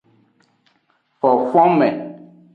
[1.19, 1.89] Fofonme.